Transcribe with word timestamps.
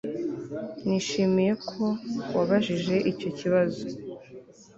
Nishimiye 0.85 1.53
ko 1.69 1.83
wabajije 2.35 2.95
icyo 3.11 3.29
kibazo 3.37 3.83